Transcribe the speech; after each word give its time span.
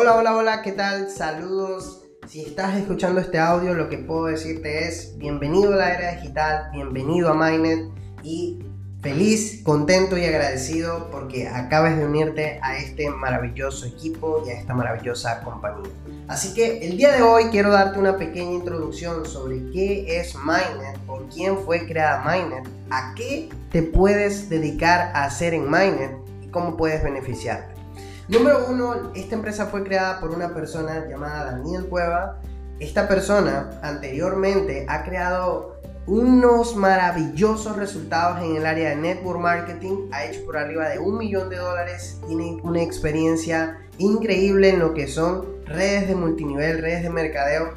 Hola, 0.00 0.16
hola, 0.16 0.34
hola, 0.34 0.62
¿qué 0.62 0.72
tal? 0.72 1.10
Saludos. 1.10 2.04
Si 2.26 2.40
estás 2.40 2.74
escuchando 2.74 3.20
este 3.20 3.38
audio, 3.38 3.74
lo 3.74 3.90
que 3.90 3.98
puedo 3.98 4.24
decirte 4.24 4.88
es 4.88 5.18
bienvenido 5.18 5.74
a 5.74 5.76
la 5.76 5.92
era 5.92 6.12
digital, 6.12 6.70
bienvenido 6.72 7.28
a 7.28 7.34
Mainnet 7.34 7.90
y 8.22 8.60
feliz, 9.02 9.60
contento 9.62 10.16
y 10.16 10.24
agradecido 10.24 11.10
porque 11.10 11.48
acabas 11.48 11.98
de 11.98 12.06
unirte 12.06 12.58
a 12.62 12.78
este 12.78 13.10
maravilloso 13.10 13.84
equipo 13.84 14.42
y 14.46 14.48
a 14.48 14.54
esta 14.54 14.72
maravillosa 14.72 15.42
compañía. 15.42 15.92
Así 16.28 16.54
que 16.54 16.78
el 16.78 16.96
día 16.96 17.12
de 17.12 17.20
hoy 17.20 17.50
quiero 17.50 17.70
darte 17.70 17.98
una 17.98 18.16
pequeña 18.16 18.52
introducción 18.52 19.26
sobre 19.26 19.70
qué 19.70 20.18
es 20.18 20.34
Mainnet, 20.34 20.98
por 21.00 21.28
quién 21.28 21.58
fue 21.58 21.86
creada 21.86 22.24
Mainnet, 22.24 22.66
a 22.88 23.12
qué 23.14 23.50
te 23.70 23.82
puedes 23.82 24.48
dedicar 24.48 25.12
a 25.14 25.24
hacer 25.24 25.52
en 25.52 25.68
Mainnet 25.68 26.16
y 26.42 26.46
cómo 26.48 26.78
puedes 26.78 27.02
beneficiarte. 27.02 27.79
Número 28.30 28.66
uno, 28.68 29.10
esta 29.16 29.34
empresa 29.34 29.66
fue 29.66 29.82
creada 29.82 30.20
por 30.20 30.30
una 30.30 30.54
persona 30.54 31.04
llamada 31.08 31.50
Daniel 31.50 31.86
Cueva. 31.86 32.38
Esta 32.78 33.08
persona 33.08 33.80
anteriormente 33.82 34.86
ha 34.88 35.02
creado 35.02 35.80
unos 36.06 36.76
maravillosos 36.76 37.76
resultados 37.76 38.44
en 38.44 38.54
el 38.54 38.66
área 38.66 38.90
de 38.90 38.96
network 38.96 39.40
marketing, 39.40 40.10
ha 40.12 40.26
hecho 40.26 40.44
por 40.44 40.58
arriba 40.58 40.88
de 40.90 41.00
un 41.00 41.18
millón 41.18 41.50
de 41.50 41.56
dólares, 41.56 42.20
tiene 42.28 42.56
una 42.62 42.80
experiencia 42.80 43.80
increíble 43.98 44.68
en 44.68 44.78
lo 44.78 44.94
que 44.94 45.08
son 45.08 45.46
redes 45.66 46.06
de 46.06 46.14
multinivel, 46.14 46.80
redes 46.80 47.02
de 47.02 47.10
mercadeo. 47.10 47.74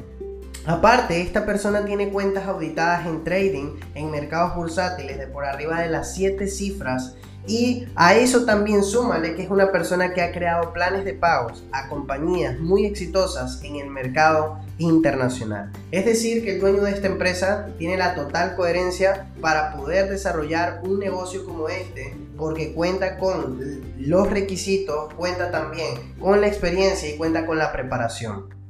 Aparte, 0.66 1.20
esta 1.20 1.44
persona 1.44 1.84
tiene 1.84 2.08
cuentas 2.08 2.46
auditadas 2.46 3.06
en 3.06 3.22
trading, 3.22 3.76
en 3.94 4.10
mercados 4.10 4.56
bursátiles 4.56 5.18
de 5.18 5.26
por 5.26 5.44
arriba 5.44 5.80
de 5.80 5.90
las 5.90 6.14
7 6.14 6.46
cifras 6.48 7.16
y 7.46 7.86
a 7.94 8.14
eso 8.14 8.46
también 8.46 8.82
súmale 8.82 9.34
que 9.34 9.42
es 9.42 9.50
una 9.50 9.70
persona 9.70 10.14
que 10.14 10.22
ha 10.22 10.32
creado 10.32 10.72
planes 10.72 11.04
de 11.04 11.12
pagos 11.12 11.62
a 11.72 11.88
compañías 11.88 12.58
muy 12.58 12.86
exitosas 12.86 13.60
en 13.62 13.76
el 13.76 13.90
mercado 13.90 14.58
internacional. 14.78 15.70
Es 15.90 16.06
decir, 16.06 16.42
que 16.42 16.54
el 16.54 16.60
dueño 16.60 16.82
de 16.82 16.92
esta 16.92 17.08
empresa 17.08 17.68
tiene 17.78 17.98
la 17.98 18.14
total 18.14 18.56
coherencia 18.56 19.26
para 19.42 19.74
poder 19.76 20.08
desarrollar 20.08 20.80
un 20.84 20.98
negocio 20.98 21.44
como 21.44 21.68
este 21.68 22.16
porque 22.38 22.72
cuenta 22.72 23.18
con 23.18 23.60
los 23.98 24.30
requisitos, 24.30 25.12
cuenta 25.12 25.50
también 25.50 26.14
con 26.18 26.40
la 26.40 26.46
experiencia 26.46 27.10
y 27.10 27.18
cuenta 27.18 27.44
con 27.44 27.58
la 27.58 27.70
preparación. 27.70 28.63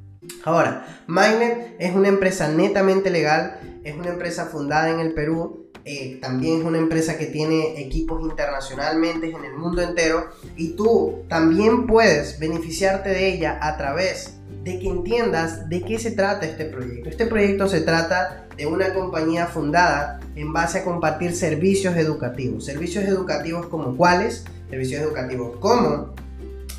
Ahora, 0.44 1.02
Magnet 1.06 1.76
es 1.78 1.94
una 1.94 2.08
empresa 2.08 2.48
netamente 2.48 3.10
legal, 3.10 3.58
es 3.84 3.94
una 3.94 4.08
empresa 4.08 4.46
fundada 4.46 4.90
en 4.90 5.00
el 5.00 5.12
Perú 5.14 5.64
eh, 5.86 6.18
también 6.22 6.60
es 6.60 6.64
una 6.64 6.78
empresa 6.78 7.18
que 7.18 7.26
tiene 7.26 7.78
equipos 7.78 8.22
internacionalmente 8.22 9.28
en 9.28 9.44
el 9.44 9.52
mundo 9.52 9.82
entero 9.82 10.30
y 10.56 10.70
tú 10.70 11.24
también 11.28 11.86
puedes 11.86 12.38
beneficiarte 12.38 13.10
de 13.10 13.34
ella 13.34 13.58
a 13.60 13.76
través 13.76 14.38
de 14.62 14.78
que 14.78 14.88
entiendas 14.88 15.68
de 15.68 15.82
qué 15.82 15.98
se 15.98 16.12
trata 16.12 16.46
este 16.46 16.64
proyecto. 16.64 17.10
Este 17.10 17.26
proyecto 17.26 17.68
se 17.68 17.82
trata 17.82 18.46
de 18.56 18.64
una 18.64 18.94
compañía 18.94 19.46
fundada 19.46 20.20
en 20.36 20.54
base 20.54 20.78
a 20.78 20.84
compartir 20.84 21.34
servicios 21.36 21.94
educativos. 21.96 22.64
Servicios 22.64 23.04
educativos 23.04 23.66
como 23.66 23.94
cuáles? 23.94 24.44
Servicios 24.70 25.02
educativos 25.02 25.58
como 25.58 26.14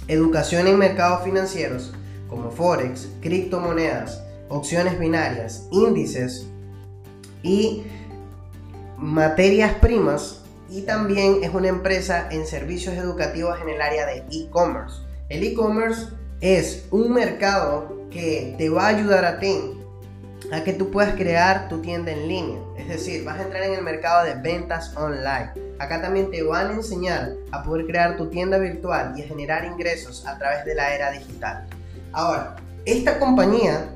educación 0.08 0.66
en 0.66 0.80
mercados 0.80 1.24
financieros, 1.24 1.94
como 2.28 2.52
Forex, 2.52 3.10
criptomonedas, 3.22 4.22
opciones 4.50 5.00
binarias, 5.00 5.68
índices 5.72 6.48
y 7.44 7.84
materias 8.98 9.74
primas 9.76 10.42
y 10.70 10.82
también 10.82 11.44
es 11.44 11.54
una 11.54 11.68
empresa 11.68 12.28
en 12.32 12.46
servicios 12.46 12.96
educativos 12.96 13.58
en 13.62 13.70
el 13.70 13.82
área 13.82 14.06
de 14.06 14.24
e-commerce. 14.32 15.02
El 15.30 15.44
e-commerce 15.44 16.08
es 16.42 16.86
un 16.92 17.14
mercado 17.14 18.08
que 18.10 18.56
te 18.58 18.70
va 18.70 18.86
a 18.86 18.88
ayudar 18.90 19.26
a 19.26 19.40
ti 19.40 19.58
a 20.52 20.64
que 20.64 20.74
tú 20.74 20.92
puedas 20.92 21.16
crear 21.16 21.70
tu 21.70 21.82
tienda 21.82 22.12
en 22.12 22.28
línea. 22.28 22.60
Es 22.78 22.88
decir, 22.88 23.24
vas 23.24 23.40
a 23.40 23.44
entrar 23.44 23.64
en 23.64 23.74
el 23.74 23.82
mercado 23.82 24.26
de 24.26 24.36
ventas 24.36 24.96
online. 24.96 25.52
Acá 25.80 26.02
también 26.02 26.30
te 26.32 26.44
van 26.44 26.72
a 26.72 26.74
enseñar 26.74 27.34
a 27.52 27.64
poder 27.64 27.86
crear 27.86 28.16
tu 28.16 28.30
tienda 28.30 28.58
virtual 28.58 29.14
y 29.18 29.24
a 29.24 29.28
generar 29.28 29.66
ingresos 29.66 30.26
a 30.26 30.38
través 30.38 30.66
de 30.66 30.76
la 30.76 30.94
era 30.94 31.12
digital. 31.12 31.66
Ahora, 32.16 32.56
esta 32.86 33.20
compañía 33.20 33.90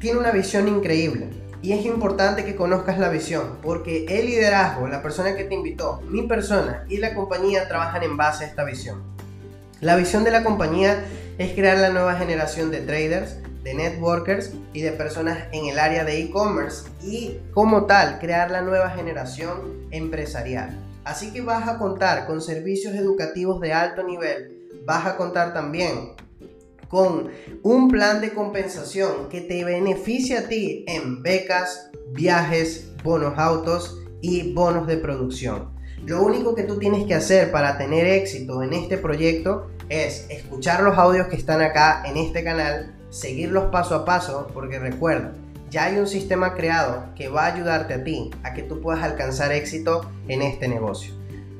tiene 0.00 0.18
una 0.18 0.32
visión 0.32 0.66
increíble. 0.66 1.28
Y 1.62 1.72
es 1.72 1.86
importante 1.86 2.44
que 2.44 2.56
conozcas 2.56 2.98
la 2.98 3.10
visión, 3.10 3.58
porque 3.62 4.06
el 4.08 4.26
liderazgo, 4.26 4.88
la 4.88 5.02
persona 5.02 5.36
que 5.36 5.44
te 5.44 5.54
invitó, 5.54 6.00
mi 6.08 6.26
persona 6.26 6.84
y 6.88 6.96
la 6.96 7.14
compañía 7.14 7.68
trabajan 7.68 8.02
en 8.02 8.16
base 8.16 8.44
a 8.44 8.48
esta 8.48 8.64
visión. 8.64 9.00
La 9.80 9.94
visión 9.94 10.24
de 10.24 10.32
la 10.32 10.42
compañía 10.42 11.04
es 11.38 11.52
crear 11.52 11.78
la 11.78 11.90
nueva 11.90 12.16
generación 12.16 12.72
de 12.72 12.80
traders, 12.80 13.36
de 13.62 13.74
networkers 13.74 14.52
y 14.72 14.80
de 14.80 14.90
personas 14.90 15.38
en 15.52 15.66
el 15.66 15.78
área 15.78 16.02
de 16.02 16.20
e-commerce 16.22 16.88
y 17.04 17.38
como 17.52 17.86
tal 17.86 18.18
crear 18.18 18.50
la 18.50 18.62
nueva 18.62 18.90
generación 18.90 19.86
empresarial. 19.92 20.76
Así 21.04 21.32
que 21.32 21.42
vas 21.42 21.68
a 21.68 21.78
contar 21.78 22.26
con 22.26 22.40
servicios 22.40 22.96
educativos 22.96 23.60
de 23.60 23.74
alto 23.74 24.02
nivel, 24.02 24.66
vas 24.84 25.06
a 25.06 25.16
contar 25.16 25.54
también 25.54 26.16
con 26.90 27.30
un 27.62 27.88
plan 27.88 28.20
de 28.20 28.34
compensación 28.34 29.28
que 29.30 29.40
te 29.40 29.64
beneficie 29.64 30.36
a 30.36 30.48
ti 30.48 30.84
en 30.88 31.22
becas, 31.22 31.90
viajes, 32.12 32.92
bonos 33.04 33.38
autos 33.38 34.02
y 34.20 34.52
bonos 34.52 34.86
de 34.88 34.96
producción. 34.96 35.70
Lo 36.04 36.22
único 36.22 36.54
que 36.54 36.64
tú 36.64 36.78
tienes 36.78 37.06
que 37.06 37.14
hacer 37.14 37.52
para 37.52 37.78
tener 37.78 38.06
éxito 38.06 38.62
en 38.62 38.72
este 38.72 38.98
proyecto 38.98 39.70
es 39.88 40.26
escuchar 40.30 40.82
los 40.82 40.98
audios 40.98 41.28
que 41.28 41.36
están 41.36 41.60
acá 41.60 42.02
en 42.06 42.16
este 42.16 42.42
canal, 42.42 42.96
seguirlos 43.10 43.70
paso 43.70 43.94
a 43.94 44.04
paso, 44.04 44.48
porque 44.52 44.78
recuerda, 44.78 45.32
ya 45.70 45.84
hay 45.84 45.98
un 45.98 46.08
sistema 46.08 46.54
creado 46.54 47.14
que 47.14 47.28
va 47.28 47.46
a 47.46 47.54
ayudarte 47.54 47.94
a 47.94 48.02
ti 48.02 48.30
a 48.42 48.52
que 48.52 48.62
tú 48.62 48.80
puedas 48.80 49.04
alcanzar 49.04 49.52
éxito 49.52 50.10
en 50.26 50.42
este 50.42 50.66
negocio. 50.66 51.14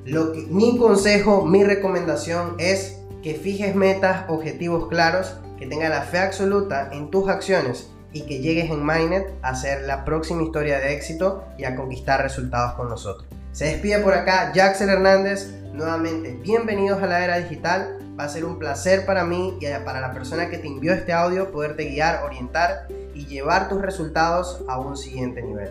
Lo 0.04 0.32
mi 0.48 0.76
consejo, 0.76 1.44
mi 1.44 1.62
recomendación 1.62 2.56
es 2.58 2.99
que 3.22 3.34
fijes 3.34 3.74
metas, 3.74 4.24
objetivos 4.28 4.88
claros, 4.88 5.36
que 5.58 5.66
tengas 5.66 5.90
la 5.90 6.02
fe 6.02 6.18
absoluta 6.18 6.88
en 6.92 7.10
tus 7.10 7.28
acciones 7.28 7.90
y 8.12 8.22
que 8.22 8.40
llegues 8.40 8.70
en 8.70 8.82
Mainnet 8.82 9.32
a 9.42 9.50
hacer 9.50 9.82
la 9.82 10.04
próxima 10.04 10.42
historia 10.42 10.78
de 10.78 10.94
éxito 10.94 11.44
y 11.58 11.64
a 11.64 11.76
conquistar 11.76 12.22
resultados 12.22 12.74
con 12.74 12.88
nosotros. 12.88 13.28
Se 13.52 13.66
despide 13.66 13.98
por 13.98 14.14
acá 14.14 14.52
Jackson 14.54 14.88
Hernández. 14.88 15.52
Nuevamente, 15.72 16.32
bienvenidos 16.42 17.02
a 17.02 17.06
la 17.06 17.24
era 17.24 17.38
digital. 17.38 17.98
Va 18.18 18.24
a 18.24 18.28
ser 18.28 18.44
un 18.44 18.58
placer 18.58 19.06
para 19.06 19.24
mí 19.24 19.56
y 19.60 19.66
para 19.84 20.00
la 20.00 20.12
persona 20.12 20.48
que 20.48 20.58
te 20.58 20.66
envió 20.66 20.92
este 20.92 21.12
audio 21.12 21.52
poderte 21.52 21.84
guiar, 21.84 22.24
orientar 22.24 22.88
y 23.14 23.26
llevar 23.26 23.68
tus 23.68 23.80
resultados 23.82 24.62
a 24.68 24.78
un 24.78 24.96
siguiente 24.96 25.42
nivel. 25.42 25.70